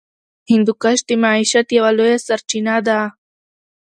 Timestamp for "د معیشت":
1.07-1.67